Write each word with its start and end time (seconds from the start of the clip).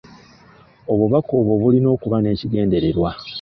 Obubaka 0.91 1.31
obwo 1.39 1.53
bulina 1.61 1.87
okuba 1.95 2.17
n'ekigendererwa. 2.19 3.09